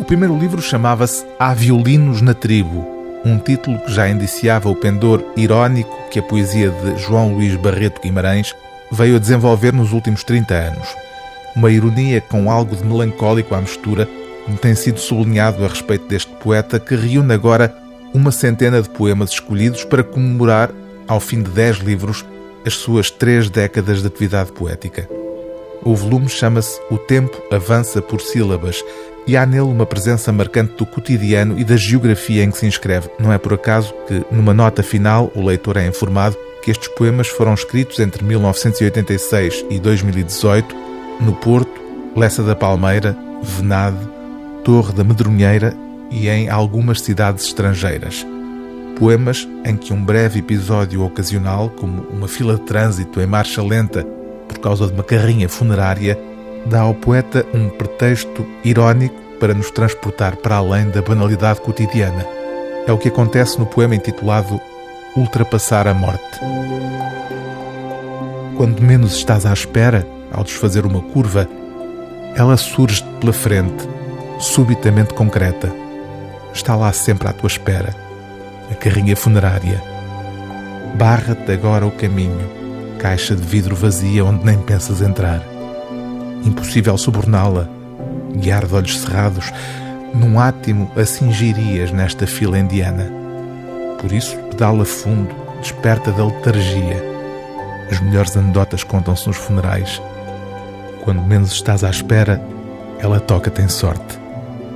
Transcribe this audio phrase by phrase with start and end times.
[0.00, 2.88] O primeiro livro chamava-se Há Violinos na Tribo,
[3.22, 8.00] um título que já indiciava o pendor irónico que a poesia de João Luís Barreto
[8.00, 8.56] Guimarães
[8.90, 10.88] veio a desenvolver nos últimos 30 anos.
[11.54, 14.08] Uma ironia com algo de melancólico à mistura,
[14.62, 17.72] tem sido sublinhado a respeito deste poeta que reúne agora
[18.14, 20.70] uma centena de poemas escolhidos para comemorar,
[21.06, 22.24] ao fim de dez livros,
[22.66, 25.19] as suas três décadas de atividade poética.
[25.82, 28.84] O volume chama-se O Tempo Avança por Sílabas
[29.26, 33.08] e há nele uma presença marcante do cotidiano e da geografia em que se inscreve.
[33.18, 37.28] Não é por acaso que, numa nota final, o leitor é informado que estes poemas
[37.28, 40.76] foram escritos entre 1986 e 2018
[41.20, 41.80] no Porto,
[42.14, 44.06] Lessa da Palmeira, Venade,
[44.64, 45.74] Torre da Medronheira
[46.10, 48.26] e em algumas cidades estrangeiras.
[48.98, 54.06] Poemas em que um breve episódio ocasional, como uma fila de trânsito em marcha lenta
[54.50, 56.18] por causa de uma carrinha funerária,
[56.66, 62.26] dá ao poeta um pretexto irónico para nos transportar para além da banalidade cotidiana.
[62.84, 64.60] É o que acontece no poema intitulado
[65.16, 66.40] Ultrapassar a Morte.
[68.56, 71.48] Quando menos estás à espera, ao desfazer uma curva,
[72.34, 73.88] ela surge pela frente,
[74.40, 75.72] subitamente concreta.
[76.52, 77.94] Está lá sempre à tua espera,
[78.68, 79.80] a carrinha funerária.
[80.96, 82.60] Barra-te agora o caminho
[83.00, 85.42] caixa de vidro vazia onde nem pensas entrar.
[86.44, 87.66] Impossível suborná-la,
[88.34, 89.50] guiar de olhos cerrados,
[90.14, 93.10] num átimo assim girias nesta fila indiana.
[93.98, 97.02] Por isso, pedala fundo, desperta da letargia.
[97.90, 100.00] As melhores anedotas contam-se nos funerais.
[101.02, 102.40] Quando menos estás à espera,
[102.98, 104.18] ela toca-te em sorte.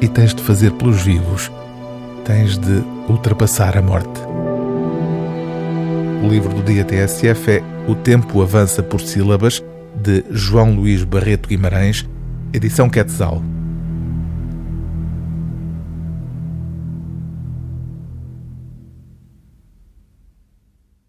[0.00, 1.50] E tens de fazer pelos vivos.
[2.24, 4.20] Tens de ultrapassar a morte.
[6.22, 9.64] O livro do dia TSF é O Tempo Avança por Sílabas,
[9.96, 12.06] de João Luís Barreto Guimarães,
[12.52, 13.42] edição Quetzal.